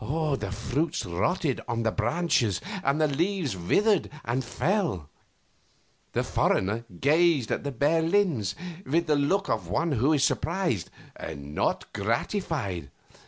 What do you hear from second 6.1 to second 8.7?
The foreigner gazed at the bare limbs